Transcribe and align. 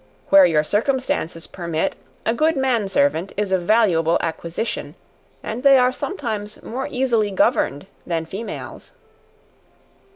Where 0.29 0.47
your 0.47 0.63
circumstances 0.63 1.45
permit, 1.45 1.95
a 2.25 2.33
good 2.33 2.57
man 2.57 2.87
servant 2.89 3.33
is 3.37 3.51
a 3.51 3.59
valuable 3.59 4.17
acquisition; 4.19 4.95
and 5.43 5.61
they 5.61 5.77
are 5.77 5.91
sometimes 5.91 6.63
more 6.63 6.87
easily 6.89 7.29
governed 7.29 7.85
than 8.07 8.25
females. 8.25 8.89